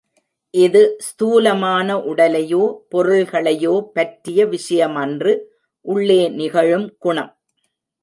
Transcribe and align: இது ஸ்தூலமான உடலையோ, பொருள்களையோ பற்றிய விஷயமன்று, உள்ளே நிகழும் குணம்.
இது 0.53 0.95
ஸ்தூலமான 0.99 1.95
உடலையோ, 1.95 2.63
பொருள்களையோ 2.91 3.75
பற்றிய 3.93 4.45
விஷயமன்று, 4.45 5.33
உள்ளே 5.81 6.29
நிகழும் 6.29 6.95
குணம். 6.99 7.39